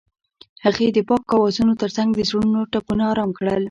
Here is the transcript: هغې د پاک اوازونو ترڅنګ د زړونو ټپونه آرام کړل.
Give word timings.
هغې 0.65 0.87
د 0.95 0.97
پاک 1.09 1.23
اوازونو 1.35 1.73
ترڅنګ 1.81 2.09
د 2.13 2.19
زړونو 2.29 2.59
ټپونه 2.71 3.03
آرام 3.11 3.29
کړل. 3.37 3.59